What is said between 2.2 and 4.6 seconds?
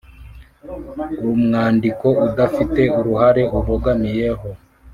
udafite uruhande ubogamiyeho.